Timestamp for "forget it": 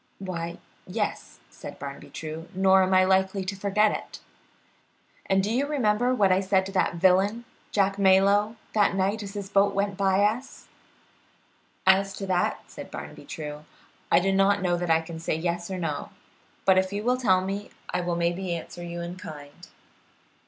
3.55-4.19